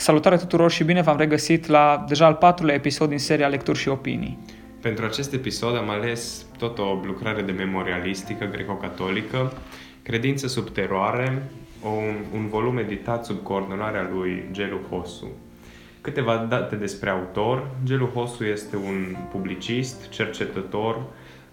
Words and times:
Salutare 0.00 0.36
tuturor 0.36 0.70
și 0.70 0.84
bine 0.84 1.02
v-am 1.02 1.16
regăsit 1.16 1.66
la 1.66 2.04
deja 2.08 2.26
al 2.26 2.34
patrulea 2.34 2.74
episod 2.74 3.08
din 3.08 3.18
seria 3.18 3.48
Lecturi 3.48 3.78
și 3.78 3.88
Opinii. 3.88 4.38
Pentru 4.80 5.04
acest 5.04 5.32
episod 5.32 5.76
am 5.76 5.90
ales 5.90 6.46
tot 6.58 6.78
o 6.78 7.00
lucrare 7.04 7.42
de 7.42 7.52
memorialistică 7.52 8.44
greco-catolică, 8.44 9.52
Credință 10.02 10.46
sub 10.46 10.70
teroare, 10.70 11.42
un, 11.82 12.14
un 12.34 12.48
volum 12.48 12.78
editat 12.78 13.24
sub 13.24 13.42
coordonarea 13.42 14.10
lui 14.12 14.44
Gelu 14.52 14.78
Hosu. 14.90 15.30
Câteva 16.00 16.46
date 16.48 16.76
despre 16.76 17.10
autor. 17.10 17.70
Gelu 17.84 18.06
Hosu 18.06 18.44
este 18.44 18.76
un 18.76 19.16
publicist, 19.30 20.08
cercetător 20.08 21.02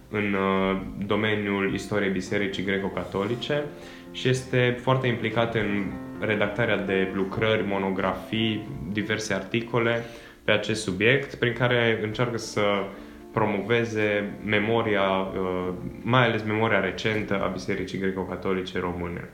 în 0.10 0.34
uh, 0.34 0.82
domeniul 1.06 1.74
istoriei 1.74 2.12
bisericii 2.12 2.64
greco-catolice 2.64 3.64
și 4.12 4.30
este 4.30 4.78
foarte 4.82 5.08
implicat 5.08 5.56
în 5.56 5.92
redactarea 6.20 6.78
de 6.78 7.12
lucrări, 7.14 7.68
monografii, 7.68 8.68
diverse 8.92 9.34
articole 9.34 10.06
pe 10.44 10.52
acest 10.52 10.84
subiect, 10.84 11.36
prin 11.36 11.54
care 11.54 12.00
încearcă 12.04 12.38
să 12.38 12.62
promoveze 13.32 14.34
memoria, 14.46 15.10
uh, 15.10 15.74
mai 16.02 16.26
ales 16.26 16.44
memoria 16.44 16.80
recentă 16.80 17.42
a 17.42 17.48
Bisericii 17.48 18.00
Greco-Catolice 18.00 18.80
Române. 18.80 19.30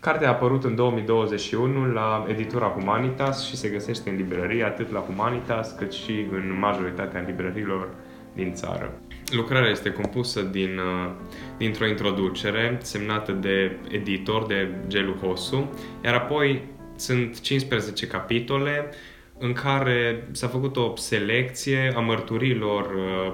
Cartea 0.00 0.28
a 0.28 0.30
apărut 0.30 0.64
în 0.64 0.74
2021 0.74 1.92
la 1.92 2.26
editura 2.28 2.66
Humanitas 2.66 3.46
și 3.46 3.56
se 3.56 3.68
găsește 3.68 4.10
în 4.10 4.16
librărie 4.16 4.64
atât 4.64 4.92
la 4.92 5.00
Humanitas 5.00 5.74
cât 5.78 5.92
și 5.92 6.26
în 6.30 6.56
majoritatea 6.58 7.24
librăriilor 7.26 7.88
din 8.34 8.52
țară. 8.52 8.92
Lucrarea 9.30 9.70
este 9.70 9.90
compusă 9.90 10.42
din, 10.42 10.78
uh, 10.78 11.10
dintr-o 11.56 11.86
introducere 11.86 12.78
semnată 12.82 13.32
de 13.32 13.76
editor, 13.90 14.46
de 14.46 14.68
Gelu 14.86 15.12
Hosu, 15.12 15.72
iar 16.04 16.14
apoi 16.14 16.62
sunt 16.96 17.40
15 17.40 18.06
capitole 18.06 18.90
în 19.38 19.52
care 19.52 20.28
s-a 20.32 20.48
făcut 20.48 20.76
o 20.76 20.96
selecție 20.96 21.92
a 21.96 22.00
mărturilor 22.00 22.94
uh, 22.94 23.32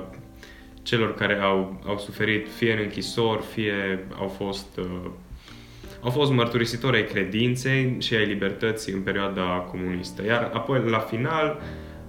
celor 0.82 1.14
care 1.14 1.34
au, 1.34 1.82
au 1.86 1.98
suferit 1.98 2.48
fie 2.56 2.72
în 2.72 2.78
închisori, 2.82 3.42
fie 3.42 4.06
au 4.18 4.28
fost, 4.28 4.78
uh, 4.78 5.10
au 6.00 6.10
fost 6.10 6.32
mărturisitori 6.32 6.96
ai 6.96 7.04
credinței 7.04 7.96
și 7.98 8.14
ai 8.14 8.26
libertății 8.26 8.92
în 8.92 9.00
perioada 9.00 9.42
comunistă. 9.42 10.24
Iar 10.24 10.50
apoi, 10.52 10.90
la 10.90 10.98
final, 10.98 11.60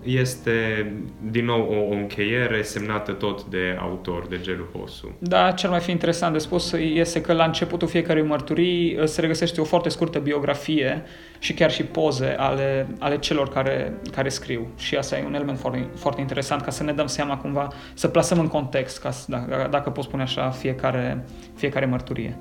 este 0.05 0.91
din 1.31 1.45
nou 1.45 1.61
o, 1.61 1.93
o 1.93 1.97
încheiere 1.97 2.61
semnată 2.61 3.11
tot 3.11 3.43
de 3.43 3.77
autor, 3.79 4.27
de 4.27 4.39
Gelu 4.41 4.65
Hosu. 4.73 5.15
Da, 5.19 5.51
cel 5.51 5.69
mai 5.69 5.79
fi 5.79 5.91
interesant 5.91 6.33
de 6.33 6.39
spus 6.39 6.73
este 6.73 7.21
că 7.21 7.33
la 7.33 7.45
începutul 7.45 7.87
fiecărei 7.87 8.23
mărturii 8.23 8.97
uh, 8.97 9.05
se 9.05 9.21
regăsește 9.21 9.61
o 9.61 9.63
foarte 9.63 9.89
scurtă 9.89 10.19
biografie 10.19 11.03
și 11.39 11.53
chiar 11.53 11.71
și 11.71 11.83
poze 11.83 12.35
ale, 12.37 12.87
ale 12.99 13.17
celor 13.17 13.49
care, 13.49 13.93
care 14.11 14.29
scriu. 14.29 14.67
Și 14.77 14.95
asta 14.95 15.17
e 15.17 15.25
un 15.25 15.33
element 15.33 15.59
foarte, 15.59 15.87
foarte 15.95 16.21
interesant 16.21 16.61
ca 16.61 16.71
să 16.71 16.83
ne 16.83 16.93
dăm 16.93 17.07
seama 17.07 17.37
cumva, 17.37 17.67
să 17.93 18.07
plasăm 18.07 18.39
în 18.39 18.47
context, 18.47 18.99
ca, 19.01 19.09
dacă, 19.27 19.67
dacă 19.71 19.89
pot 19.89 20.03
spune 20.03 20.21
așa, 20.21 20.49
fiecare, 20.49 21.25
fiecare 21.55 21.85
mărturie. 21.85 22.39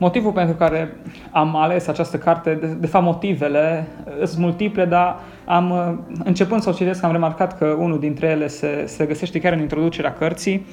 Motivul 0.00 0.32
pentru 0.32 0.54
care 0.54 0.96
am 1.30 1.56
ales 1.56 1.86
această 1.86 2.16
carte, 2.16 2.54
de, 2.54 2.66
de 2.66 2.86
fapt 2.86 3.04
motivele 3.04 3.86
sunt 4.24 4.38
multiple, 4.38 4.84
dar 4.84 5.20
am, 5.44 5.98
începând 6.24 6.62
să 6.62 6.68
o 6.68 6.72
citesc, 6.72 7.02
am 7.04 7.12
remarcat 7.12 7.58
că 7.58 7.64
unul 7.64 7.98
dintre 7.98 8.26
ele 8.26 8.46
se, 8.46 8.84
se 8.86 9.06
găsește 9.06 9.40
chiar 9.40 9.52
în 9.52 9.60
introducerea 9.60 10.12
cărții. 10.12 10.66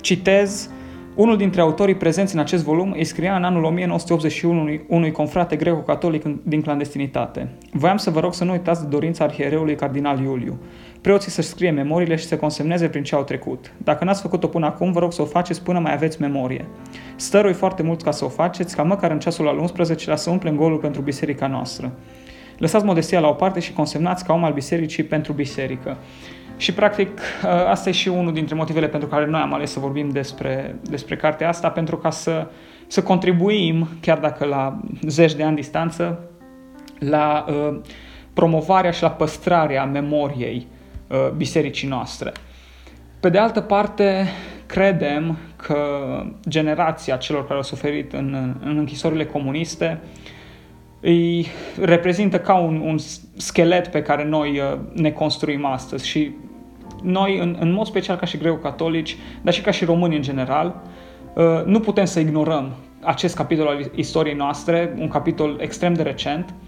Citez, 0.00 0.70
unul 1.14 1.36
dintre 1.36 1.60
autorii 1.60 1.94
prezenți 1.94 2.34
în 2.34 2.40
acest 2.40 2.64
volum 2.64 2.92
îi 2.96 3.04
scria 3.04 3.36
în 3.36 3.44
anul 3.44 3.64
1981 3.64 4.60
unui, 4.60 4.84
unui 4.88 5.10
confrate 5.10 5.56
greco-catolic 5.56 6.24
din 6.42 6.60
clandestinitate. 6.60 7.48
Voiam 7.72 7.96
să 7.96 8.10
vă 8.10 8.20
rog 8.20 8.34
să 8.34 8.44
nu 8.44 8.52
uitați 8.52 8.82
de 8.82 8.88
dorința 8.88 9.24
arhiereului 9.24 9.74
cardinal 9.74 10.20
Iuliu 10.20 10.58
preoții 11.00 11.30
să-și 11.30 11.48
scrie 11.48 11.70
memoriile 11.70 12.16
și 12.16 12.26
să 12.26 12.36
consemneze 12.36 12.88
prin 12.88 13.02
ce 13.02 13.14
au 13.14 13.22
trecut. 13.22 13.72
Dacă 13.76 14.04
n-ați 14.04 14.22
făcut-o 14.22 14.46
până 14.46 14.66
acum, 14.66 14.92
vă 14.92 14.98
rog 14.98 15.12
să 15.12 15.22
o 15.22 15.24
faceți 15.24 15.62
până 15.62 15.78
mai 15.78 15.92
aveți 15.92 16.20
memorie. 16.20 16.66
Stărui 17.16 17.52
foarte 17.52 17.82
mult 17.82 18.02
ca 18.02 18.10
să 18.10 18.24
o 18.24 18.28
faceți, 18.28 18.76
ca 18.76 18.82
măcar 18.82 19.10
în 19.10 19.18
ceasul 19.18 19.48
al 19.48 19.70
11-lea 19.70 20.14
să 20.14 20.30
umplem 20.30 20.56
golul 20.56 20.78
pentru 20.78 21.00
biserica 21.00 21.46
noastră. 21.46 21.92
Lăsați 22.58 22.84
modestia 22.84 23.20
la 23.20 23.28
o 23.28 23.32
parte 23.32 23.60
și 23.60 23.72
consemnați 23.72 24.24
ca 24.24 24.32
om 24.32 24.44
al 24.44 24.52
bisericii 24.52 25.04
pentru 25.04 25.32
biserică. 25.32 25.96
Și, 26.56 26.72
practic, 26.72 27.20
ă, 27.44 27.68
asta 27.68 27.88
e 27.88 27.92
și 27.92 28.08
unul 28.08 28.32
dintre 28.32 28.54
motivele 28.54 28.88
pentru 28.88 29.08
care 29.08 29.26
noi 29.26 29.40
am 29.40 29.54
ales 29.54 29.70
să 29.70 29.80
vorbim 29.80 30.08
despre, 30.08 30.76
despre 30.82 31.16
cartea 31.16 31.48
asta, 31.48 31.70
pentru 31.70 31.96
ca 31.96 32.10
să, 32.10 32.46
să 32.86 33.02
contribuim, 33.02 33.88
chiar 34.00 34.18
dacă 34.18 34.44
la 34.44 34.80
zeci 35.02 35.34
de 35.34 35.42
ani 35.42 35.56
distanță, 35.56 36.20
la 36.98 37.44
uh, 37.48 37.80
promovarea 38.32 38.90
și 38.90 39.02
la 39.02 39.10
păstrarea 39.10 39.84
memoriei 39.84 40.66
Uh, 40.70 40.77
bisericii 41.36 41.88
noastre. 41.88 42.32
Pe 43.20 43.28
de 43.28 43.38
altă 43.38 43.60
parte, 43.60 44.26
credem 44.66 45.38
că 45.56 45.78
generația 46.48 47.16
celor 47.16 47.42
care 47.42 47.54
au 47.54 47.62
suferit 47.62 48.12
în, 48.12 48.54
în 48.64 48.76
închisorile 48.76 49.26
comuniste 49.26 50.00
îi 51.00 51.46
reprezintă 51.80 52.38
ca 52.38 52.54
un, 52.54 52.80
un 52.84 52.96
schelet 53.36 53.86
pe 53.86 54.02
care 54.02 54.24
noi 54.24 54.58
uh, 54.58 54.78
ne 54.92 55.10
construim 55.10 55.64
astăzi 55.64 56.06
și 56.06 56.30
noi, 57.02 57.38
în, 57.38 57.56
în 57.60 57.72
mod 57.72 57.86
special 57.86 58.16
ca 58.16 58.26
și 58.26 58.36
greu-catolici, 58.36 59.16
dar 59.42 59.52
și 59.52 59.60
ca 59.60 59.70
și 59.70 59.84
români 59.84 60.16
în 60.16 60.22
general, 60.22 60.82
uh, 61.34 61.64
nu 61.64 61.80
putem 61.80 62.04
să 62.04 62.20
ignorăm 62.20 62.74
acest 63.02 63.36
capitol 63.36 63.66
al 63.66 63.90
istoriei 63.94 64.34
noastre, 64.34 64.94
un 64.98 65.08
capitol 65.08 65.56
extrem 65.60 65.94
de 65.94 66.02
recent, 66.02 66.54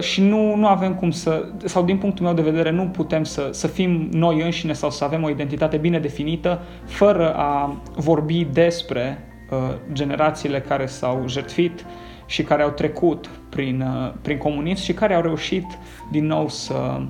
și 0.00 0.22
nu, 0.22 0.54
nu 0.54 0.66
avem 0.66 0.94
cum 0.94 1.10
să, 1.10 1.44
sau 1.64 1.84
din 1.84 1.98
punctul 1.98 2.24
meu 2.24 2.34
de 2.34 2.42
vedere, 2.42 2.70
nu 2.70 2.86
putem 2.86 3.24
să, 3.24 3.48
să 3.52 3.66
fim 3.66 4.08
noi 4.12 4.42
înșine 4.42 4.72
sau 4.72 4.90
să 4.90 5.04
avem 5.04 5.22
o 5.22 5.30
identitate 5.30 5.76
bine 5.76 5.98
definită 5.98 6.60
fără 6.84 7.34
a 7.34 7.82
vorbi 7.96 8.44
despre 8.44 9.18
uh, 9.50 9.58
generațiile 9.92 10.60
care 10.60 10.86
s-au 10.86 11.24
jertfit 11.26 11.86
și 12.26 12.42
care 12.42 12.62
au 12.62 12.70
trecut 12.70 13.30
prin, 13.48 13.80
uh, 13.80 14.12
prin 14.22 14.38
comunism 14.38 14.82
și 14.82 14.92
care 14.92 15.14
au 15.14 15.22
reușit 15.22 15.78
din 16.10 16.26
nou 16.26 16.48
să, 16.48 17.02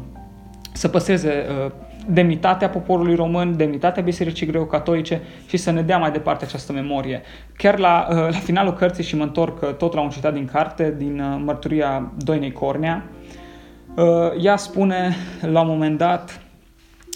să 0.81 0.89
păstreze 0.89 1.47
uh, 1.65 1.71
demnitatea 2.07 2.69
poporului 2.69 3.15
român, 3.15 3.57
demnitatea 3.57 4.03
Bisericii 4.03 4.47
Greu-Catolice 4.47 5.21
și 5.47 5.57
să 5.57 5.71
ne 5.71 5.83
dea 5.83 5.99
mai 5.99 6.11
departe 6.11 6.45
această 6.45 6.73
memorie. 6.73 7.23
Chiar 7.57 7.79
la, 7.79 8.07
uh, 8.11 8.17
la 8.17 8.39
finalul 8.39 8.73
cărții 8.73 9.05
și 9.05 9.17
mă 9.17 9.23
întorc 9.23 9.63
uh, 9.63 9.75
tot 9.75 9.95
la 9.95 10.01
un 10.01 10.09
citat 10.09 10.33
din 10.33 10.45
carte, 10.53 10.95
din 10.99 11.21
uh, 11.21 11.41
mărturia 11.45 12.13
Doinei 12.17 12.53
Cornea, 12.53 13.05
ea 14.41 14.57
spune 14.57 15.17
la 15.41 15.61
un 15.61 15.67
moment 15.67 15.99
dat 15.99 16.41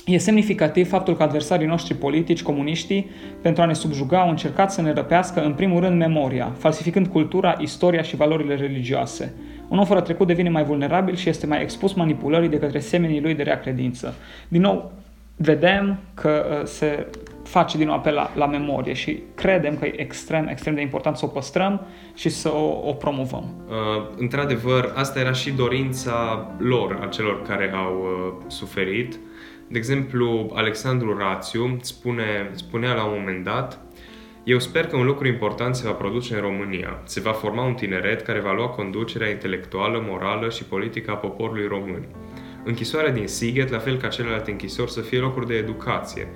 E 0.07 0.19
semnificativ 0.19 0.89
faptul 0.89 1.17
că 1.17 1.23
adversarii 1.23 1.67
noștri 1.67 1.95
politici, 1.95 2.43
comuniștii, 2.43 3.11
pentru 3.43 3.63
a 3.63 3.67
ne 3.67 3.73
subjuga, 3.73 4.21
au 4.21 4.29
încercat 4.29 4.73
să 4.73 4.83
ne 4.83 4.93
răpească 4.93 5.45
în 5.45 5.53
primul 5.53 5.81
rând 5.81 5.99
memoria, 5.99 6.53
falsificând 6.59 7.07
cultura, 7.07 7.57
istoria 7.61 8.03
și 8.03 8.17
valorile 8.17 8.55
religioase. 8.55 9.35
Un 9.75 9.81
om 9.81 9.87
fără 9.87 10.01
trecut 10.01 10.27
devine 10.27 10.49
mai 10.49 10.65
vulnerabil 10.65 11.15
și 11.15 11.29
este 11.29 11.47
mai 11.47 11.63
expus 11.63 11.93
manipulării 11.93 12.49
de 12.49 12.59
către 12.59 12.79
semenii 12.79 13.21
lui 13.21 13.35
de 13.35 13.43
rea 13.43 13.61
credință. 13.61 14.15
Din 14.49 14.61
nou, 14.61 14.93
vedem 15.37 15.99
că 16.15 16.47
uh, 16.51 16.67
se 16.67 17.07
face 17.43 17.77
din 17.77 17.87
nou 17.87 17.97
apel 17.97 18.15
la, 18.15 18.31
la 18.35 18.47
memorie 18.47 18.93
și 18.93 19.23
credem 19.35 19.77
că 19.77 19.87
e 19.87 20.01
extrem, 20.01 20.47
extrem 20.47 20.75
de 20.75 20.81
important 20.81 21.17
să 21.17 21.25
o 21.25 21.29
păstrăm 21.29 21.87
și 22.15 22.29
să 22.29 22.49
o, 22.49 22.89
o 22.89 22.93
promovăm. 22.93 23.65
Uh, 23.69 23.75
într-adevăr, 24.17 24.93
asta 24.97 25.21
era 25.21 25.33
și 25.33 25.51
dorința 25.51 26.47
lor, 26.59 26.99
a 27.03 27.07
celor 27.07 27.43
care 27.43 27.73
au 27.75 27.95
uh, 27.95 28.45
suferit. 28.47 29.19
De 29.69 29.79
exemplu, 29.79 30.51
Alexandru 30.55 31.19
Rațiu 31.19 31.79
spune, 31.81 32.51
spunea 32.53 32.95
la 32.95 33.05
un 33.05 33.15
moment 33.19 33.45
dat 33.45 33.84
eu 34.45 34.59
sper 34.59 34.87
că 34.87 34.97
un 34.97 35.07
lucru 35.07 35.27
important 35.27 35.75
se 35.75 35.87
va 35.87 35.93
produce 35.93 36.35
în 36.35 36.41
România. 36.41 37.03
Se 37.05 37.21
va 37.21 37.33
forma 37.33 37.65
un 37.65 37.75
tineret 37.75 38.21
care 38.21 38.41
va 38.41 38.53
lua 38.53 38.69
conducerea 38.69 39.29
intelectuală, 39.29 40.05
morală 40.09 40.49
și 40.49 40.65
politică 40.65 41.11
a 41.11 41.15
poporului 41.15 41.67
român. 41.67 42.07
Închisoarea 42.65 43.13
din 43.13 43.27
Sighet, 43.27 43.71
la 43.71 43.79
fel 43.79 43.97
ca 43.97 44.09
celelalte 44.09 44.51
închisori, 44.51 44.91
să 44.91 45.01
fie 45.01 45.19
locuri 45.19 45.47
de 45.47 45.55
educație. 45.55 46.29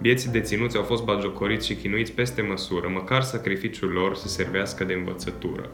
Bieții 0.00 0.30
deținuți 0.30 0.76
au 0.76 0.82
fost 0.82 1.04
bagiocoriți 1.04 1.66
și 1.66 1.74
chinuiți 1.74 2.12
peste 2.12 2.42
măsură, 2.42 2.88
măcar 2.92 3.22
sacrificiul 3.22 3.90
lor 3.90 4.14
să 4.14 4.28
servească 4.28 4.84
de 4.84 4.92
învățătură. 4.92 5.70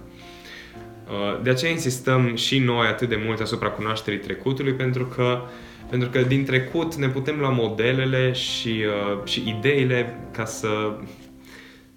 Uh, 1.08 1.42
de 1.42 1.50
aceea 1.50 1.70
insistăm 1.70 2.34
și 2.34 2.58
noi 2.58 2.86
atât 2.86 3.08
de 3.08 3.22
mult 3.24 3.40
asupra 3.40 3.68
cunoașterii 3.68 4.18
trecutului, 4.18 4.72
pentru 4.72 5.04
că, 5.04 5.42
pentru 5.90 6.08
că 6.08 6.20
din 6.20 6.44
trecut 6.44 6.94
ne 6.94 7.08
putem 7.08 7.38
lua 7.38 7.50
modelele 7.50 8.32
și, 8.32 8.84
uh, 8.86 9.24
și 9.24 9.54
ideile 9.58 10.28
ca 10.32 10.44
să 10.44 10.68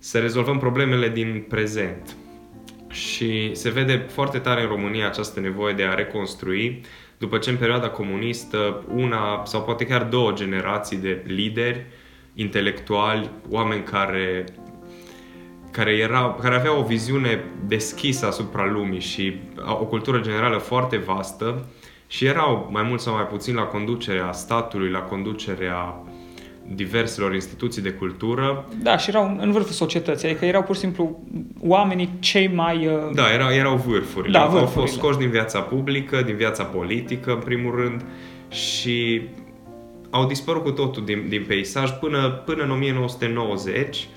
să 0.04 0.20
rezolvăm 0.20 0.58
problemele 0.58 1.10
din 1.10 1.46
prezent. 1.50 2.16
Și 2.90 3.56
se 3.56 3.70
vede 3.70 4.06
foarte 4.10 4.40
tare 4.40 4.62
în 4.62 4.68
România 4.68 5.08
această 5.08 5.40
nevoie 5.40 5.74
de 5.74 5.84
a 5.84 5.94
reconstrui, 5.94 6.82
după 7.18 7.38
ce 7.38 7.50
în 7.50 7.56
perioada 7.56 7.90
comunistă 7.90 8.84
una 8.94 9.46
sau 9.46 9.62
poate 9.62 9.86
chiar 9.86 10.04
două 10.04 10.32
generații 10.32 10.98
de 10.98 11.24
lideri 11.28 11.86
intelectuali, 12.34 13.30
oameni 13.50 13.84
care 13.84 14.46
care, 15.72 15.92
era, 15.92 16.38
care 16.42 16.56
avea 16.56 16.78
o 16.78 16.84
viziune 16.84 17.44
deschisă 17.68 18.26
asupra 18.26 18.66
lumii 18.66 19.00
și 19.00 19.36
o 19.80 19.86
cultură 19.86 20.20
generală 20.20 20.58
foarte 20.58 20.98
vastă 20.98 21.68
și 22.08 22.26
erau 22.26 22.70
mai 22.72 22.84
mult 22.84 23.00
sau 23.00 23.14
mai 23.14 23.28
puțin 23.28 23.56
la 23.56 23.64
conducerea 23.64 24.32
statului, 24.32 24.90
la 24.90 25.00
conducerea 25.00 26.04
diverselor 26.76 27.34
instituții 27.34 27.82
de 27.82 27.90
cultură. 27.90 28.66
Da, 28.82 28.98
și 28.98 29.10
erau 29.10 29.38
în 29.40 29.52
vârful 29.52 29.72
societății, 29.72 30.28
adică 30.30 30.46
erau 30.46 30.64
pur 30.64 30.76
și 30.76 30.82
simplu 30.82 31.20
oamenii 31.60 32.10
cei 32.20 32.48
mai... 32.48 32.88
Uh... 32.88 32.94
Da, 33.14 33.34
erau, 33.34 33.52
erau 33.52 33.76
vârfurile. 33.76 34.38
Da, 34.38 34.44
Au 34.44 34.66
fost 34.66 34.94
scoși 34.94 35.18
din 35.18 35.30
viața 35.30 35.60
publică, 35.60 36.22
din 36.22 36.36
viața 36.36 36.64
politică, 36.64 37.32
în 37.32 37.40
primul 37.40 37.76
rând, 37.76 38.06
și 38.50 39.22
au 40.10 40.26
dispărut 40.28 40.64
cu 40.64 40.72
totul 40.72 41.06
din, 41.06 41.26
din 41.30 41.44
peisaj 41.48 41.90
până, 41.90 42.42
până 42.46 42.64
în 42.64 42.72
1990, 42.72 44.08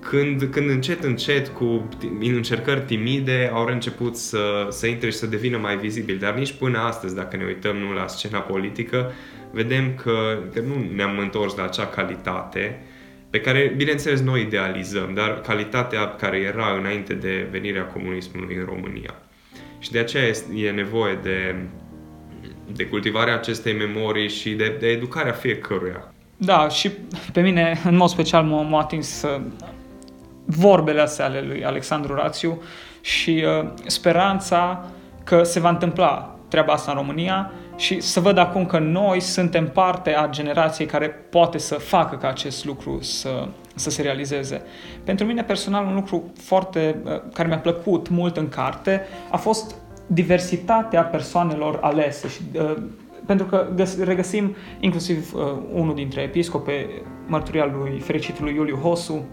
când, 0.00 0.42
când 0.42 0.70
încet, 0.70 1.04
încet, 1.04 1.48
cu 1.48 1.88
încercări 2.20 2.80
timide, 2.80 3.50
au 3.54 3.66
început 3.66 4.16
să, 4.16 4.66
să 4.70 4.86
intre 4.86 5.10
și 5.10 5.16
să 5.16 5.26
devină 5.26 5.58
mai 5.58 5.76
vizibili. 5.76 6.18
Dar 6.18 6.34
nici 6.34 6.52
până 6.52 6.78
astăzi, 6.78 7.14
dacă 7.14 7.36
ne 7.36 7.44
uităm 7.44 7.76
nu 7.76 7.92
la 7.92 8.06
scena 8.06 8.38
politică, 8.38 9.12
vedem 9.52 9.94
că, 9.94 10.38
că 10.54 10.60
nu 10.60 10.94
ne-am 10.94 11.18
întors 11.18 11.56
la 11.56 11.64
acea 11.64 11.86
calitate 11.86 12.80
pe 13.30 13.40
care, 13.40 13.72
bineînțeles, 13.76 14.20
noi 14.20 14.40
idealizăm, 14.40 15.14
dar 15.14 15.40
calitatea 15.40 16.14
care 16.14 16.38
era 16.38 16.76
înainte 16.78 17.14
de 17.14 17.48
venirea 17.50 17.84
comunismului 17.84 18.56
în 18.56 18.64
România. 18.64 19.14
Și 19.78 19.90
de 19.90 19.98
aceea 19.98 20.24
e 20.54 20.70
nevoie 20.70 21.18
de, 21.22 21.56
de 22.74 22.86
cultivarea 22.86 23.34
acestei 23.34 23.72
memorii 23.72 24.28
și 24.28 24.50
de, 24.50 24.76
de 24.80 24.86
educarea 24.86 25.32
fiecăruia. 25.32 26.12
Da, 26.36 26.68
și 26.68 26.90
pe 27.32 27.40
mine, 27.40 27.80
în 27.84 27.96
mod 27.96 28.08
special, 28.08 28.44
m-a 28.44 28.80
atins 28.80 29.22
uh, 29.22 29.40
vorbele 30.44 31.00
astea 31.00 31.24
ale 31.24 31.40
lui 31.40 31.64
Alexandru 31.64 32.14
Rațiu 32.14 32.62
și 33.00 33.44
uh, 33.46 33.68
speranța 33.86 34.90
că 35.24 35.42
se 35.42 35.60
va 35.60 35.68
întâmpla 35.68 36.38
treaba 36.48 36.72
asta 36.72 36.90
în 36.90 36.96
România 36.96 37.52
și 37.82 38.00
să 38.00 38.20
văd 38.20 38.38
acum 38.38 38.66
că 38.66 38.78
noi 38.78 39.20
suntem 39.20 39.68
parte 39.68 40.10
a 40.10 40.28
generației 40.28 40.86
care 40.86 41.08
poate 41.08 41.58
să 41.58 41.74
facă 41.74 42.16
ca 42.16 42.28
acest 42.28 42.64
lucru 42.64 42.98
să, 43.00 43.48
să 43.74 43.90
se 43.90 44.02
realizeze. 44.02 44.62
Pentru 45.04 45.26
mine 45.26 45.42
personal 45.42 45.86
un 45.86 45.94
lucru 45.94 46.32
foarte 46.38 46.96
uh, 47.04 47.22
care 47.32 47.48
mi-a 47.48 47.58
plăcut 47.58 48.08
mult 48.08 48.36
în 48.36 48.48
carte 48.48 49.02
a 49.30 49.36
fost 49.36 49.74
diversitatea 50.06 51.02
persoanelor 51.02 51.78
alese 51.80 52.28
și 52.28 52.40
uh, 52.54 52.74
pentru 53.26 53.46
că 53.46 53.66
găs- 53.74 53.98
regăsim 53.98 54.56
inclusiv 54.80 55.34
uh, 55.34 55.40
unul 55.72 55.94
dintre 55.94 56.20
episcope, 56.20 56.86
mărturia 57.26 57.64
lui 57.64 58.00
fericitului 58.00 58.54
Iuliu 58.54 58.76
Hosu, 58.76 59.24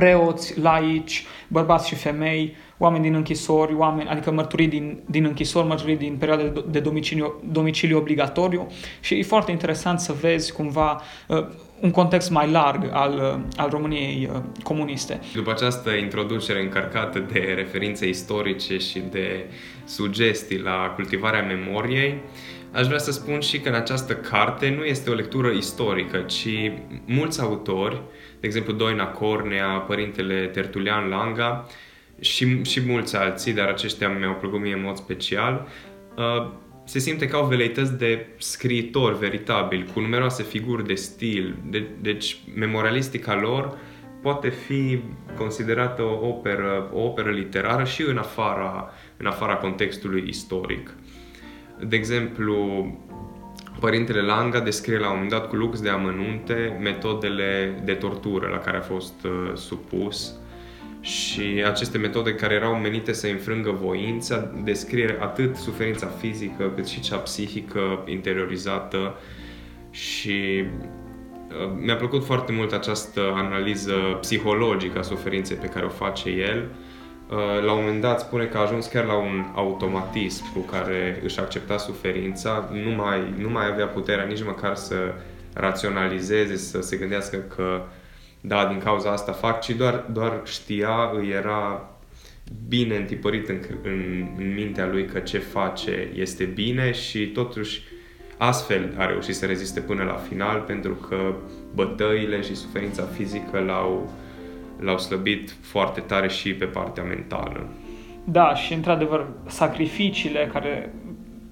preoți, 0.00 0.60
laici, 0.60 1.24
bărbați 1.48 1.88
și 1.88 1.94
femei, 1.94 2.56
oameni 2.78 3.02
din 3.02 3.14
închisori, 3.14 3.74
oameni, 3.74 4.08
adică 4.08 4.30
mărturii 4.30 4.68
din, 4.68 5.00
din 5.06 5.24
închisori, 5.24 5.66
mărturii 5.66 5.96
din 5.96 6.16
perioade 6.18 6.48
de, 6.48 6.64
de 6.70 6.80
domiciliu, 6.80 7.34
domiciliu 7.52 7.98
obligatoriu 7.98 8.66
și 9.00 9.14
e 9.14 9.22
foarte 9.22 9.50
interesant 9.50 10.00
să 10.00 10.12
vezi 10.20 10.52
cumva 10.52 11.02
uh, 11.26 11.46
un 11.80 11.90
context 11.90 12.30
mai 12.30 12.50
larg 12.50 12.88
al, 12.92 13.14
uh, 13.14 13.40
al 13.56 13.68
României 13.70 14.28
uh, 14.32 14.40
comuniste. 14.62 15.20
După 15.34 15.50
această 15.50 15.90
introducere 15.90 16.60
încărcată 16.60 17.18
de 17.32 17.52
referințe 17.56 18.08
istorice 18.08 18.78
și 18.78 19.02
de 19.10 19.44
sugestii 19.84 20.58
la 20.58 20.92
cultivarea 20.94 21.42
memoriei, 21.42 22.14
Aș 22.72 22.86
vrea 22.86 22.98
să 22.98 23.12
spun 23.12 23.40
și 23.40 23.60
că 23.60 23.68
în 23.68 23.74
această 23.74 24.14
carte 24.14 24.74
nu 24.78 24.84
este 24.84 25.10
o 25.10 25.14
lectură 25.14 25.48
istorică, 25.48 26.18
ci 26.18 26.72
mulți 27.04 27.40
autori, 27.40 28.02
de 28.40 28.46
exemplu 28.46 28.72
Doina 28.72 29.06
Cornea, 29.06 29.66
părintele 29.66 30.46
Tertulian 30.46 31.08
Langa 31.08 31.66
și, 32.20 32.62
și 32.62 32.80
mulți 32.86 33.16
alții, 33.16 33.52
dar 33.52 33.68
aceștia 33.68 34.08
mi-au 34.08 34.34
plăcut 34.34 34.60
mie 34.60 34.74
în 34.74 34.82
mod 34.82 34.96
special, 34.96 35.68
uh, 36.16 36.50
se 36.84 36.98
simte 36.98 37.26
ca 37.26 37.36
au 37.36 37.46
veleități 37.46 37.98
de 37.98 38.26
scriitori 38.38 39.18
veritabili, 39.18 39.90
cu 39.92 40.00
numeroase 40.00 40.42
figuri 40.42 40.86
de 40.86 40.94
stil. 40.94 41.56
De, 41.70 41.86
deci, 42.00 42.36
memorialistica 42.54 43.34
lor 43.34 43.78
poate 44.22 44.48
fi 44.48 45.00
considerată 45.36 46.02
o 46.02 46.26
operă, 46.26 46.90
o 46.92 47.00
operă 47.00 47.30
literară 47.30 47.84
și 47.84 48.02
în 48.02 48.18
afara, 48.18 48.90
în 49.16 49.26
afara 49.26 49.54
contextului 49.54 50.24
istoric. 50.26 50.94
De 51.86 51.96
exemplu, 51.96 52.86
Părintele 53.78 54.20
Langa 54.20 54.60
descrie 54.60 54.98
la 54.98 55.06
un 55.06 55.12
moment 55.12 55.30
dat 55.30 55.48
cu 55.48 55.56
lux 55.56 55.80
de 55.80 55.88
amănunte 55.88 56.78
metodele 56.80 57.80
de 57.84 57.92
tortură 57.92 58.48
la 58.48 58.58
care 58.58 58.76
a 58.76 58.80
fost 58.80 59.24
uh, 59.24 59.52
supus 59.54 60.34
și 61.00 61.62
aceste 61.66 61.98
metode 61.98 62.34
care 62.34 62.54
erau 62.54 62.74
menite 62.74 63.12
să 63.12 63.26
înfrângă 63.26 63.70
voința 63.70 64.50
descrie 64.64 65.16
atât 65.20 65.56
suferința 65.56 66.06
fizică 66.06 66.72
cât 66.74 66.86
și 66.86 67.00
cea 67.00 67.16
psihică 67.16 68.04
interiorizată 68.06 69.14
și 69.90 70.64
uh, 71.48 71.72
mi-a 71.80 71.96
plăcut 71.96 72.24
foarte 72.24 72.52
mult 72.52 72.72
această 72.72 73.20
analiză 73.34 73.94
psihologică 74.20 74.98
a 74.98 75.02
suferinței 75.02 75.56
pe 75.56 75.66
care 75.66 75.84
o 75.84 75.88
face 75.88 76.28
el. 76.28 76.58
Uh, 76.58 76.89
la 77.64 77.72
un 77.72 77.80
moment 77.80 78.00
dat 78.00 78.20
spune 78.20 78.44
că 78.44 78.58
a 78.58 78.60
ajuns 78.60 78.86
chiar 78.86 79.04
la 79.04 79.16
un 79.16 79.44
automatism 79.54 80.52
cu 80.52 80.58
care 80.58 81.20
își 81.22 81.40
accepta 81.40 81.76
suferința, 81.76 82.70
nu 82.72 82.90
mai, 82.90 83.34
nu 83.38 83.50
mai 83.50 83.66
avea 83.66 83.86
puterea 83.86 84.24
nici 84.24 84.44
măcar 84.44 84.74
să 84.74 85.14
raționalizeze, 85.54 86.56
să 86.56 86.80
se 86.80 86.96
gândească 86.96 87.36
că 87.36 87.82
da, 88.40 88.66
din 88.66 88.78
cauza 88.78 89.10
asta 89.10 89.32
fac, 89.32 89.60
ci 89.60 89.70
doar, 89.70 90.04
doar 90.12 90.40
știa, 90.44 91.10
îi 91.14 91.28
era 91.28 91.90
bine 92.68 92.96
întipărit 92.96 93.48
în, 93.48 93.60
în, 93.82 94.28
în 94.36 94.54
mintea 94.54 94.86
lui 94.86 95.04
că 95.04 95.18
ce 95.18 95.38
face 95.38 96.10
este 96.14 96.44
bine 96.44 96.92
și 96.92 97.26
totuși 97.26 97.82
astfel 98.36 98.94
a 98.96 99.06
reușit 99.06 99.34
să 99.34 99.46
reziste 99.46 99.80
până 99.80 100.02
la 100.02 100.14
final 100.28 100.60
pentru 100.60 100.94
că 100.94 101.34
bătăile 101.74 102.40
și 102.40 102.54
suferința 102.54 103.02
fizică 103.02 103.58
l-au 103.58 104.12
l-au 104.80 104.98
slăbit 104.98 105.56
foarte 105.60 106.00
tare 106.00 106.28
și 106.28 106.54
pe 106.54 106.64
partea 106.64 107.02
mentală. 107.02 107.66
Da, 108.24 108.54
și 108.54 108.72
într-adevăr, 108.72 109.26
sacrificiile 109.46 110.50
care, 110.52 110.94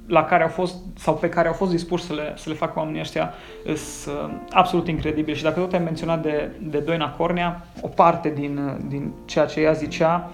la 0.06 0.24
care 0.24 0.42
au 0.42 0.48
fost, 0.48 0.76
sau 0.96 1.14
pe 1.14 1.28
care 1.28 1.48
au 1.48 1.54
fost 1.54 1.70
dispuși 1.70 2.04
să 2.04 2.14
le, 2.14 2.32
să 2.36 2.48
le 2.48 2.54
facă 2.54 2.78
oamenii 2.78 3.00
ăștia 3.00 3.32
sunt 3.74 4.14
uh, 4.14 4.34
absolut 4.50 4.88
incredibile. 4.88 5.36
Și 5.36 5.42
dacă 5.42 5.60
tot 5.60 5.72
ai 5.72 5.78
menționat 5.78 6.22
de, 6.22 6.50
de 6.60 6.78
Doina 6.78 7.10
Cornea, 7.10 7.66
o 7.80 7.88
parte 7.88 8.32
din, 8.34 8.78
din 8.88 9.12
ceea 9.24 9.44
ce 9.44 9.60
ea 9.60 9.72
zicea, 9.72 10.30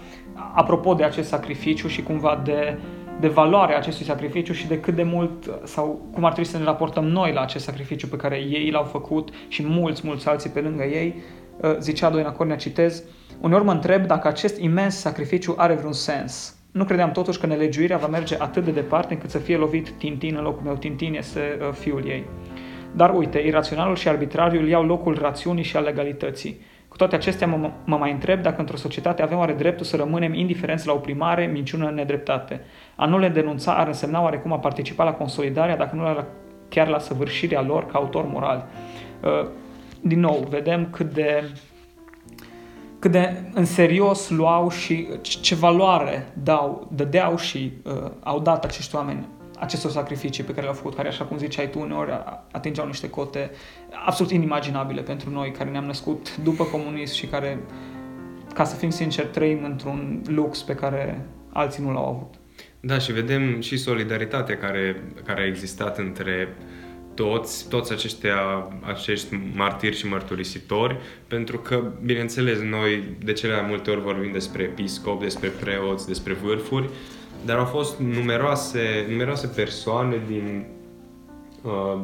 apropo 0.55 0.95
de 0.95 1.05
acest 1.05 1.29
sacrificiu 1.29 1.89
și 1.89 2.03
cumva 2.03 2.41
de, 2.45 2.79
de 3.21 3.29
valoarea 3.29 3.77
acestui 3.77 4.05
sacrificiu 4.05 4.53
și 4.53 4.67
de 4.67 4.81
cât 4.81 4.95
de 4.95 5.03
mult 5.03 5.51
sau 5.65 6.09
cum 6.13 6.25
ar 6.25 6.33
trebui 6.33 6.51
să 6.51 6.59
ne 6.59 6.65
raportăm 6.65 7.05
noi 7.05 7.33
la 7.33 7.41
acest 7.41 7.65
sacrificiu 7.65 8.07
pe 8.07 8.17
care 8.17 8.37
ei 8.37 8.71
l-au 8.71 8.85
făcut 8.85 9.29
și 9.49 9.63
mulți, 9.67 10.03
mulți 10.05 10.29
alții 10.29 10.51
pe 10.51 10.61
lângă 10.61 10.83
ei, 10.83 11.15
Uh, 11.17 11.41
zicea 11.79 12.11
Doina 12.11 12.33
Cornea, 12.33 12.57
citez, 12.57 13.05
uneori 13.41 13.65
mă 13.65 13.73
întreb 13.73 14.07
dacă 14.07 14.29
acest 14.29 14.61
imens 14.61 14.97
sacrificiu 14.97 15.55
are 15.57 15.75
vreun 15.75 15.93
sens. 15.93 16.57
Nu 16.73 16.85
credeam 16.85 17.13
totuși 17.13 17.39
că 17.39 17.47
nelegiuirea 17.47 17.97
va 17.97 18.07
merge 18.07 18.37
atât 18.39 18.65
de 18.65 18.71
departe 18.71 19.15
încât 19.15 19.31
să 19.31 19.39
fie 19.39 19.57
lovit 19.57 19.91
Tintin 19.91 20.35
în 20.37 20.43
locul 20.43 20.63
meu. 20.65 20.75
Tintin 20.75 21.15
este 21.15 21.59
uh, 21.61 21.73
fiul 21.73 22.09
ei. 22.09 22.25
Dar 22.93 23.15
uite, 23.15 23.39
iraționalul 23.39 23.97
și 23.97 24.09
arbitrariul 24.09 24.69
iau 24.69 24.85
locul 24.85 25.19
rațiunii 25.21 25.63
și 25.63 25.77
al 25.77 25.85
legalității. 25.85 26.61
Cu 26.89 26.97
toate 26.97 27.15
acestea 27.15 27.47
mă, 27.47 27.71
mă 27.85 27.97
mai 27.97 28.13
întreb 28.13 28.43
dacă 28.43 28.61
într-o 28.61 28.77
societate 28.77 29.23
avem 29.23 29.39
oare 29.39 29.53
dreptul 29.53 29.85
să 29.85 29.97
rămânem 29.97 30.35
indiferenți 30.35 30.87
la 30.87 30.93
oprimare, 30.93 31.47
minciună, 31.47 31.91
nedreptate. 31.91 32.61
A 32.97 33.07
nu 33.07 33.19
le 33.19 33.29
denunța 33.29 33.73
ar 33.77 33.87
însemna 33.87 34.23
oarecum 34.23 34.53
a 34.53 34.59
participa 34.59 35.05
la 35.05 35.13
consolidarea, 35.13 35.77
dacă 35.77 35.97
nu 35.97 36.03
la, 36.03 36.27
chiar 36.69 36.89
la 36.89 36.99
săvârșirea 36.99 37.63
lor 37.63 37.87
ca 37.87 37.99
autor 37.99 38.27
moral. 38.27 38.67
Uh, 40.05 40.11
din 40.11 40.21
nou, 40.21 40.47
vedem 40.51 40.91
cât 40.91 41.13
de, 41.13 41.51
cât 42.99 43.11
de 43.11 43.43
în 43.53 43.65
serios 43.65 44.31
luau 44.31 44.71
și 44.71 45.09
ce 45.21 45.55
valoare 45.55 46.33
dau, 46.43 46.89
dădeau 46.95 47.37
și 47.37 47.73
uh, 47.83 48.11
au 48.21 48.41
dat 48.41 48.65
acești 48.65 48.95
oameni 48.95 49.29
acestor 49.59 49.91
sacrificii 49.91 50.45
pe 50.45 50.51
care 50.51 50.63
le-au 50.63 50.75
făcut, 50.75 50.95
care, 50.95 51.09
așa 51.09 51.25
cum 51.25 51.37
ziceai 51.39 51.71
tu, 51.71 51.81
uneori 51.81 52.11
atingeau 52.53 52.87
niște 52.87 53.11
cote 53.11 53.51
absolut 54.07 54.33
inimaginabile 54.33 55.01
pentru 55.01 55.31
noi, 55.31 55.51
care 55.51 55.71
ne-am 55.71 55.85
născut 55.85 56.37
după 56.37 56.65
comunism 56.65 57.15
și 57.15 57.27
care, 57.27 57.59
ca 58.55 58.65
să 58.65 58.77
fim 58.77 58.91
sinceri, 58.91 59.29
trăim 59.29 59.65
într-un 59.65 60.23
lux 60.27 60.63
pe 60.63 60.75
care 60.75 61.27
alții 61.53 61.83
nu 61.83 61.93
l-au 61.93 62.09
avut. 62.09 62.35
Da, 62.81 62.99
și 62.99 63.13
vedem 63.13 63.61
și 63.61 63.77
solidaritatea 63.77 64.57
care, 64.57 65.03
care 65.25 65.41
a 65.41 65.47
existat 65.47 65.99
între 65.99 66.49
uh, 66.59 66.74
toți, 67.15 67.69
toți 67.69 67.93
aceștia, 67.93 68.69
acești 68.81 69.41
martiri 69.55 69.97
și 69.97 70.07
mărturisitori, 70.07 70.97
pentru 71.27 71.59
că, 71.59 71.83
bineînțeles, 72.05 72.59
noi 72.59 73.03
de 73.25 73.33
cele 73.33 73.61
mai 73.61 73.69
multe 73.69 73.91
ori 73.91 74.01
vorbim 74.01 74.33
despre 74.33 74.63
episcop, 74.63 75.23
despre 75.23 75.49
preoți, 75.49 76.07
despre 76.07 76.33
vârfuri, 76.33 76.89
dar 77.45 77.59
au 77.59 77.65
fost 77.65 77.99
numeroase, 77.99 79.07
numeroase 79.09 79.47
persoane 79.47 80.23
din, 80.27 80.67
uh, 81.63 82.01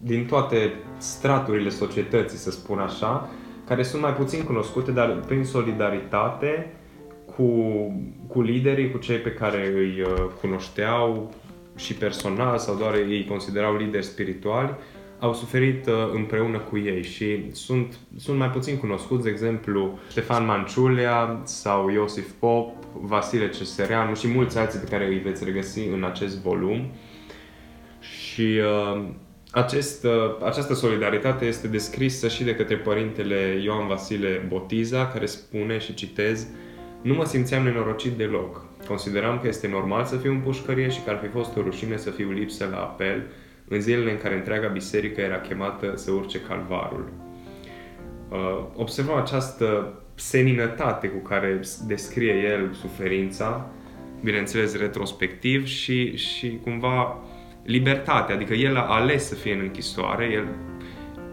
din 0.00 0.26
toate 0.26 0.72
straturile 0.98 1.68
societății, 1.68 2.38
să 2.38 2.50
spun 2.50 2.78
așa, 2.78 3.30
care 3.66 3.82
sunt 3.82 4.02
mai 4.02 4.12
puțin 4.12 4.42
cunoscute, 4.42 4.90
dar 4.90 5.20
prin 5.26 5.44
solidaritate 5.44 6.72
cu, 7.36 7.50
cu 8.26 8.42
liderii, 8.42 8.90
cu 8.90 8.98
cei 8.98 9.16
pe 9.16 9.32
care 9.32 9.72
îi 9.74 10.00
uh, 10.00 10.26
cunoșteau 10.40 11.30
și 11.76 11.94
personal 11.94 12.58
sau 12.58 12.74
doar 12.74 12.94
îi 12.94 13.26
considerau 13.28 13.76
lideri 13.76 14.04
spirituali, 14.04 14.74
au 15.18 15.34
suferit 15.34 15.86
uh, 15.86 15.92
împreună 16.14 16.58
cu 16.58 16.78
ei 16.78 17.02
și 17.02 17.44
sunt, 17.52 17.98
sunt 18.16 18.38
mai 18.38 18.50
puțin 18.50 18.76
cunoscuți, 18.76 19.22
de 19.22 19.30
exemplu, 19.30 19.98
Ștefan 20.10 20.44
Manciulia 20.44 21.40
sau 21.44 21.90
Iosif 21.90 22.30
Pop, 22.38 22.74
Vasile 22.92 23.48
Cesereanu 23.48 24.14
și 24.14 24.28
mulți 24.28 24.58
alții 24.58 24.78
pe 24.78 24.90
care 24.90 25.06
îi 25.06 25.18
veți 25.18 25.44
regăsi 25.44 25.80
în 25.86 26.04
acest 26.04 26.42
volum. 26.42 26.90
Și 28.00 28.60
uh, 28.94 29.04
acest, 29.50 30.04
uh, 30.04 30.12
această 30.44 30.74
solidaritate 30.74 31.44
este 31.44 31.68
descrisă 31.68 32.28
și 32.28 32.44
de 32.44 32.54
către 32.54 32.76
părintele 32.76 33.60
Ioan 33.62 33.86
Vasile 33.86 34.46
Botiza, 34.48 35.06
care 35.06 35.26
spune 35.26 35.78
și 35.78 35.94
citez 35.94 36.46
Nu 37.02 37.14
mă 37.14 37.24
simțeam 37.24 37.62
nenorocit 37.62 38.12
deloc. 38.12 38.64
Consideram 38.88 39.38
că 39.40 39.46
este 39.46 39.68
normal 39.68 40.04
să 40.04 40.16
fiu 40.16 40.30
în 40.30 40.40
pușcărie 40.40 40.88
și 40.88 41.02
că 41.04 41.10
ar 41.10 41.18
fi 41.22 41.28
fost 41.28 41.56
o 41.56 41.62
rușine 41.62 41.96
să 41.96 42.10
fiu 42.10 42.30
lipsă 42.30 42.68
la 42.70 42.76
apel 42.76 43.26
în 43.68 43.80
zilele 43.80 44.10
în 44.10 44.18
care 44.18 44.34
întreaga 44.34 44.68
biserică 44.68 45.20
era 45.20 45.40
chemată 45.40 45.92
să 45.96 46.10
urce 46.10 46.40
calvarul. 46.40 47.12
Uh, 48.28 48.64
observăm 48.74 49.16
această 49.16 49.92
seninătate 50.14 51.08
cu 51.08 51.18
care 51.18 51.60
descrie 51.86 52.32
el 52.32 52.72
suferința, 52.72 53.70
bineînțeles 54.22 54.76
retrospectiv 54.76 55.66
și, 55.66 56.16
și 56.16 56.58
cumva 56.62 57.18
libertate, 57.64 58.32
adică 58.32 58.54
el 58.54 58.76
a 58.76 58.94
ales 58.94 59.26
să 59.28 59.34
fie 59.34 59.52
în 59.52 59.60
închisoare, 59.60 60.30
el 60.32 60.44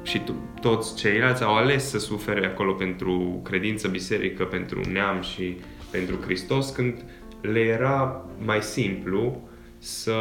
și 0.04 0.22
toți 0.62 0.96
ceilalți 0.96 1.44
au 1.44 1.56
ales 1.56 1.90
să 1.90 2.00
sufere 2.00 2.46
acolo 2.46 2.74
pentru 2.74 3.42
credință, 3.44 3.88
biserică, 3.88 4.44
pentru 4.44 4.82
neam 4.92 5.22
și 5.22 5.58
pentru 5.92 6.16
Hristos, 6.16 6.70
când 6.70 7.04
le 7.52 7.60
era 7.60 8.26
mai 8.46 8.62
simplu 8.62 9.42
să 9.78 10.14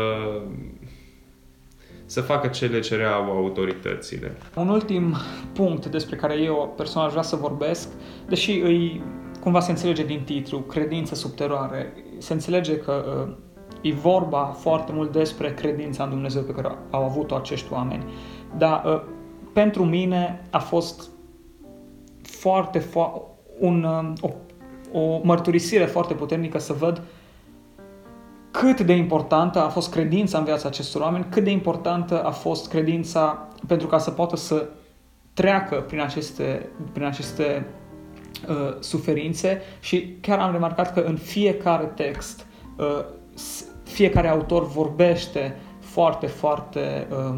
să 2.04 2.20
facă 2.20 2.46
ce 2.46 2.66
le 2.66 2.80
cereau 2.80 3.22
autoritățile. 3.22 4.36
Un 4.56 4.68
ultim 4.68 5.14
punct 5.52 5.86
despre 5.86 6.16
care 6.16 6.34
eu 6.34 6.74
personal 6.76 7.06
aș 7.06 7.12
vrea 7.12 7.22
să 7.22 7.36
vorbesc, 7.36 7.88
deși 8.28 8.60
îi 8.60 9.02
cumva 9.40 9.60
se 9.60 9.70
înțelege 9.70 10.04
din 10.04 10.22
titlu, 10.24 10.58
credință 10.58 11.14
sub 11.14 11.30
teroare, 11.30 11.92
se 12.18 12.32
înțelege 12.32 12.76
că 12.76 13.26
uh, 13.28 13.90
e 13.90 13.92
vorba 13.92 14.44
foarte 14.44 14.92
mult 14.92 15.12
despre 15.12 15.54
credința 15.54 16.04
în 16.04 16.10
Dumnezeu 16.10 16.42
pe 16.42 16.52
care 16.52 16.76
au 16.90 17.04
avut-o 17.04 17.34
acești 17.34 17.72
oameni. 17.72 18.04
Dar 18.56 18.82
uh, 18.84 19.02
pentru 19.52 19.84
mine 19.84 20.46
a 20.50 20.58
fost 20.58 21.10
foarte, 22.22 22.78
fo- 22.80 23.22
un, 23.58 23.82
uh, 23.82 24.12
o, 24.20 24.30
o 24.98 25.20
mărturisire 25.22 25.84
foarte 25.84 26.14
puternică 26.14 26.58
să 26.58 26.72
văd 26.72 26.96
uh, 26.96 27.02
cât 28.52 28.80
de 28.80 28.92
importantă 28.92 29.62
a 29.62 29.68
fost 29.68 29.90
credința 29.90 30.38
în 30.38 30.44
viața 30.44 30.68
acestor 30.68 31.00
oameni, 31.00 31.26
cât 31.30 31.44
de 31.44 31.50
importantă 31.50 32.24
a 32.24 32.30
fost 32.30 32.68
credința 32.68 33.48
pentru 33.66 33.86
ca 33.86 33.98
să 33.98 34.10
poată 34.10 34.36
să 34.36 34.68
treacă 35.34 35.76
prin 35.76 36.00
aceste, 36.00 36.68
prin 36.92 37.04
aceste 37.04 37.66
uh, 38.48 38.76
suferințe. 38.80 39.60
Și 39.80 40.16
chiar 40.20 40.38
am 40.38 40.52
remarcat 40.52 40.92
că 40.92 41.00
în 41.00 41.16
fiecare 41.16 41.84
text 41.84 42.46
uh, 42.76 43.04
fiecare 43.82 44.28
autor 44.28 44.66
vorbește 44.66 45.56
foarte, 45.78 46.26
foarte 46.26 47.06
uh, 47.10 47.36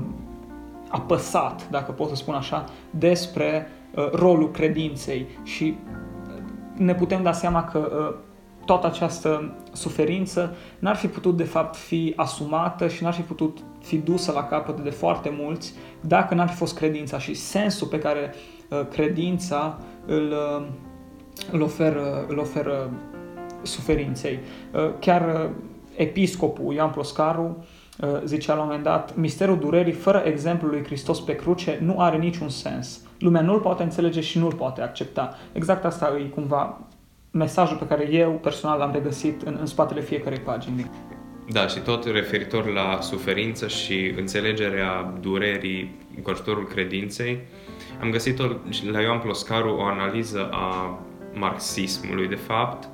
apăsat, 0.88 1.68
dacă 1.71 1.92
pot 1.92 2.09
să 2.09 2.14
spun 2.14 2.35
așa, 2.35 2.64
despre 2.90 3.66
uh, 3.94 4.11
rolul 4.12 4.50
credinței. 4.50 5.26
Și 5.42 5.76
ne 6.76 6.94
putem 6.94 7.23
da 7.23 7.33
seama 7.33 7.64
că 7.64 7.78
uh, 7.78 8.33
toată 8.64 8.87
această 8.87 9.54
suferință 9.73 10.56
n-ar 10.78 10.97
fi 10.97 11.06
putut 11.06 11.37
de 11.37 11.44
fapt 11.44 11.76
fi 11.76 12.12
asumată 12.16 12.88
și 12.88 13.02
n-ar 13.02 13.12
fi 13.12 13.21
putut 13.21 13.59
fi 13.80 13.97
dusă 13.97 14.33
la 14.33 14.44
capăt 14.44 14.80
de 14.80 14.90
foarte 14.90 15.35
mulți 15.38 15.75
dacă 16.00 16.35
n-ar 16.35 16.49
fi 16.49 16.54
fost 16.54 16.76
credința 16.76 17.18
și 17.18 17.35
sensul 17.35 17.87
pe 17.87 17.99
care 17.99 18.35
uh, 18.68 18.87
credința 18.90 19.78
îl, 20.06 20.35
uh, 20.59 20.66
îl, 21.50 21.61
oferă, 21.61 22.25
îl 22.28 22.38
oferă 22.38 22.90
suferinței. 23.62 24.38
Uh, 24.73 24.90
chiar 25.00 25.50
episcopul 25.97 26.75
Ioan 26.75 26.90
Ploscaru 26.90 27.64
zicea 28.25 28.54
la 28.54 28.61
un 28.61 28.66
moment 28.66 28.85
dat, 28.85 29.16
misterul 29.16 29.59
durerii 29.59 29.92
fără 29.92 30.23
exemplul 30.26 30.71
lui 30.71 30.85
Hristos 30.85 31.21
pe 31.21 31.37
cruce 31.37 31.78
nu 31.83 32.00
are 32.00 32.16
niciun 32.16 32.49
sens. 32.49 33.00
Lumea 33.18 33.40
nu-l 33.40 33.61
poate 33.61 33.83
înțelege 33.83 34.21
și 34.21 34.38
nu-l 34.38 34.54
poate 34.54 34.80
accepta. 34.80 35.35
Exact 35.52 35.85
asta 35.85 36.12
e 36.18 36.23
cumva 36.23 36.80
mesajul 37.35 37.76
pe 37.76 37.87
care 37.87 38.12
eu 38.12 38.31
personal 38.31 38.79
l-am 38.79 38.93
regăsit 38.93 39.43
în, 39.43 39.57
în 39.61 39.67
spatele 39.67 40.00
fiecarei 40.00 40.38
pagini. 40.38 40.91
Da, 41.50 41.67
și 41.67 41.79
tot 41.79 42.05
referitor 42.05 42.67
la 42.67 42.99
suferință 43.00 43.69
și 43.69 44.14
înțelegerea 44.17 45.14
durerii 45.21 45.95
cu 46.23 46.31
ajutorul 46.31 46.67
credinței, 46.67 47.38
am 48.00 48.11
găsit 48.11 48.38
la 48.91 49.00
Ioan 49.00 49.19
Ploscaru 49.19 49.76
o 49.76 49.83
analiză 49.83 50.49
a 50.53 50.99
marxismului, 51.33 52.29
de 52.29 52.35
fapt, 52.35 52.88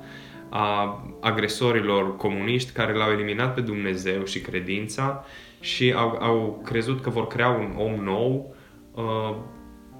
a 0.49 1.03
agresorilor 1.19 2.15
comuniști 2.15 2.71
care 2.71 2.93
l-au 2.93 3.11
eliminat 3.11 3.53
pe 3.53 3.61
Dumnezeu 3.61 4.23
și 4.23 4.39
credința 4.39 5.25
și 5.59 5.93
au, 5.97 6.17
au 6.19 6.61
crezut 6.65 7.01
că 7.01 7.09
vor 7.09 7.27
crea 7.27 7.49
un 7.49 7.75
om 7.77 8.03
nou 8.03 8.55
uh, 8.95 9.35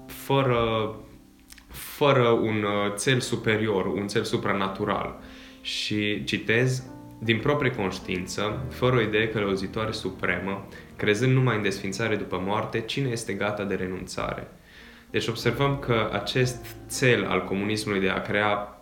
fără 0.06 0.94
fără 1.72 2.28
un 2.28 2.62
uh, 2.62 2.94
cel 3.02 3.20
superior, 3.20 3.86
un 3.86 4.06
cel 4.06 4.24
supranatural. 4.24 5.20
Și 5.60 6.24
citez, 6.24 6.82
din 7.18 7.38
proprie 7.38 7.70
conștiință, 7.70 8.66
fără 8.70 8.96
o 8.96 9.00
idee 9.00 9.28
călăuzitoare 9.28 9.92
supremă, 9.92 10.68
crezând 10.96 11.32
numai 11.32 11.56
în 11.56 11.62
desfințare 11.62 12.16
după 12.16 12.42
moarte, 12.44 12.80
cine 12.80 13.08
este 13.08 13.32
gata 13.32 13.64
de 13.64 13.74
renunțare? 13.74 14.48
Deci 15.10 15.26
observăm 15.26 15.78
că 15.78 16.10
acest 16.12 16.76
cel 16.98 17.26
al 17.26 17.44
comunismului 17.44 18.00
de 18.00 18.08
a 18.08 18.20
crea 18.20 18.80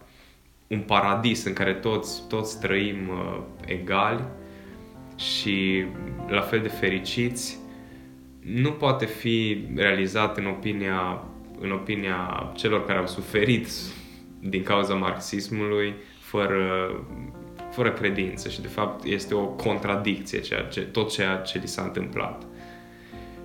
un 0.67 0.81
paradis 0.81 1.45
în 1.45 1.53
care 1.53 1.75
toți, 1.75 2.29
toți 2.29 2.61
trăim 2.61 3.09
uh, 3.09 3.41
egali 3.67 4.23
și 5.17 5.85
la 6.29 6.41
fel 6.41 6.61
de 6.61 6.69
fericiți, 6.69 7.59
nu 8.41 8.73
poate 8.73 9.07
fi 9.07 9.67
realizat 9.75 10.37
în 10.37 10.47
opinia 10.47 11.25
în 11.61 11.71
opinia 11.71 12.53
celor 12.55 12.87
care 12.87 12.99
au 12.99 13.07
suferit 13.07 13.69
din 14.41 14.63
cauza 14.63 14.95
marxismului, 14.95 15.95
fără, 16.21 16.91
fără 17.71 17.93
credință 17.93 18.49
și 18.49 18.61
de 18.61 18.69
fapt 18.69 19.05
este 19.05 19.35
o 19.35 19.45
contradicție 19.47 20.41
ceea 20.41 20.63
ce, 20.63 20.81
tot 20.81 21.11
ceea 21.11 21.37
ce 21.37 21.59
li 21.59 21.69
s-a 21.69 21.83
întâmplat. 21.83 22.47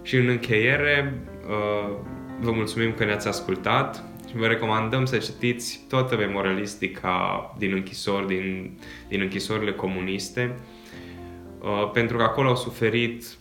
Și 0.02 0.16
în 0.16 0.28
încheiere, 0.28 1.22
uh, 1.48 1.96
vă 2.40 2.52
mulțumim 2.52 2.94
că 2.94 3.06
ne-ați 3.06 3.28
ascultat 3.28 4.04
și 4.30 4.36
vă 4.36 4.48
recomandăm 4.48 5.06
să 5.06 5.18
citiți 5.18 5.86
toată 5.90 6.16
memorialistica 6.16 7.56
din 7.58 7.74
închisori, 7.74 8.28
din, 8.28 8.78
din 9.08 9.22
închisorile 9.22 9.72
comuniste, 9.72 10.56
uh, 11.62 11.90
pentru 11.94 12.18
că 12.18 12.24
acolo 12.24 12.50
au 12.50 12.56
suferit 12.56 13.38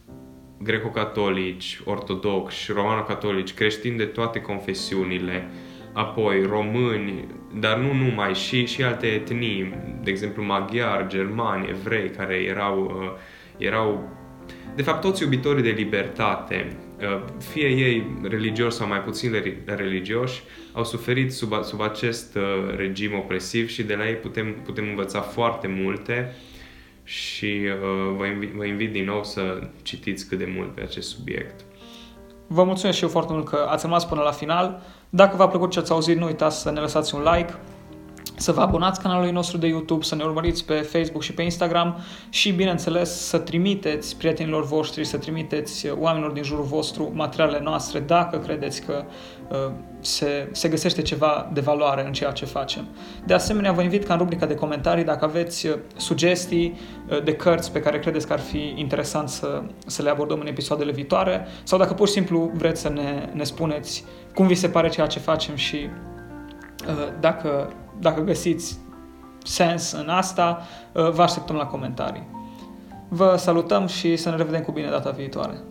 greco-catolici, 0.58 1.80
ortodoxi, 1.84 2.72
romano-catolici, 2.72 3.54
creștini 3.54 3.96
de 3.96 4.04
toate 4.04 4.40
confesiunile, 4.40 5.48
apoi 5.92 6.42
români, 6.42 7.26
dar 7.58 7.78
nu 7.78 7.92
numai, 7.92 8.34
și, 8.34 8.66
și 8.66 8.82
alte 8.82 9.06
etnii, 9.06 9.74
de 10.02 10.10
exemplu 10.10 10.44
maghiari, 10.44 11.08
germani, 11.08 11.68
evrei, 11.68 12.10
care 12.10 12.34
erau, 12.34 12.84
uh, 12.84 13.66
erau 13.66 14.08
de 14.74 14.82
fapt 14.82 15.00
toți 15.00 15.22
iubitorii 15.22 15.62
de 15.62 15.70
libertate, 15.70 16.76
uh, 17.00 17.22
fie 17.50 17.68
ei 17.68 18.18
religioși 18.22 18.76
sau 18.76 18.88
mai 18.88 19.00
puțin 19.00 19.32
religioși, 19.64 20.42
au 20.72 20.84
suferit 20.84 21.32
sub, 21.32 21.62
sub 21.62 21.80
acest 21.80 22.36
uh, 22.36 22.76
regim 22.76 23.14
opresiv 23.14 23.68
și 23.68 23.82
de 23.82 23.94
la 23.94 24.08
ei 24.08 24.14
putem, 24.14 24.54
putem 24.64 24.88
învăța 24.88 25.20
foarte 25.20 25.66
multe 25.66 26.34
și 27.04 27.60
uh, 27.64 28.16
vă, 28.16 28.26
invit, 28.26 28.52
vă 28.52 28.64
invit 28.64 28.92
din 28.92 29.04
nou 29.04 29.24
să 29.24 29.68
citiți 29.82 30.28
cât 30.28 30.38
de 30.38 30.52
mult 30.56 30.74
pe 30.74 30.80
acest 30.80 31.08
subiect. 31.08 31.64
Vă 32.46 32.64
mulțumesc 32.64 32.96
și 32.96 33.02
eu 33.04 33.10
foarte 33.10 33.32
mult 33.32 33.48
că 33.48 33.66
ați 33.68 33.84
rămas 33.84 34.04
până 34.04 34.22
la 34.22 34.30
final. 34.30 34.82
Dacă 35.10 35.36
v-a 35.36 35.48
plăcut 35.48 35.70
ce 35.70 35.78
ați 35.78 35.92
auzit, 35.92 36.16
nu 36.16 36.26
uitați 36.26 36.60
să 36.60 36.70
ne 36.70 36.80
lăsați 36.80 37.14
un 37.14 37.22
like, 37.22 37.58
să 38.36 38.52
vă 38.52 38.60
abonați 38.60 39.00
canalului 39.00 39.30
nostru 39.30 39.58
de 39.58 39.66
YouTube, 39.66 40.04
să 40.04 40.14
ne 40.14 40.22
urmăriți 40.22 40.64
pe 40.64 40.74
Facebook 40.74 41.22
și 41.22 41.32
pe 41.32 41.42
Instagram 41.42 41.98
și, 42.28 42.50
bineînțeles, 42.50 43.26
să 43.26 43.38
trimiteți 43.38 44.16
prietenilor 44.16 44.66
voștri, 44.66 45.04
să 45.04 45.16
trimiteți 45.16 45.88
oamenilor 45.98 46.32
din 46.32 46.42
jurul 46.42 46.64
vostru 46.64 47.10
materialele 47.14 47.60
noastre 47.62 48.00
dacă 48.00 48.38
credeți 48.38 48.82
că 48.82 49.04
uh, 49.48 49.72
se, 50.00 50.48
se 50.52 50.68
găsește 50.68 51.02
ceva 51.02 51.50
de 51.52 51.60
valoare 51.60 52.06
în 52.06 52.12
ceea 52.12 52.30
ce 52.30 52.44
facem. 52.44 52.84
De 53.26 53.34
asemenea, 53.34 53.72
vă 53.72 53.82
invit 53.82 54.04
ca 54.04 54.12
în 54.12 54.18
rubrica 54.18 54.46
de 54.46 54.54
comentarii, 54.54 55.04
dacă 55.04 55.24
aveți 55.24 55.66
uh, 55.66 55.74
sugestii 55.96 56.78
uh, 57.08 57.22
de 57.22 57.34
cărți 57.34 57.72
pe 57.72 57.80
care 57.80 57.98
credeți 57.98 58.26
că 58.26 58.32
ar 58.32 58.40
fi 58.40 58.72
interesant 58.76 59.28
să, 59.28 59.62
să 59.86 60.02
le 60.02 60.10
abordăm 60.10 60.40
în 60.40 60.46
episoadele 60.46 60.92
viitoare 60.92 61.46
sau 61.62 61.78
dacă 61.78 61.94
pur 61.94 62.06
și 62.06 62.12
simplu 62.12 62.50
vreți 62.54 62.80
să 62.80 62.88
ne, 62.88 63.28
ne 63.32 63.44
spuneți 63.44 64.04
cum 64.34 64.46
vi 64.46 64.54
se 64.54 64.68
pare 64.68 64.88
ceea 64.88 65.06
ce 65.06 65.18
facem 65.18 65.54
și 65.54 65.88
uh, 66.88 67.12
dacă 67.20 67.72
dacă 68.00 68.20
găsiți 68.20 68.78
sens 69.44 69.92
în 69.92 70.08
asta, 70.08 70.62
uh, 70.92 71.10
vă 71.10 71.22
așteptăm 71.22 71.56
la 71.56 71.66
comentarii. 71.66 72.26
Vă 73.08 73.36
salutăm 73.36 73.86
și 73.86 74.16
să 74.16 74.30
ne 74.30 74.36
revedem 74.36 74.62
cu 74.62 74.72
bine 74.72 74.90
data 74.90 75.10
viitoare. 75.10 75.62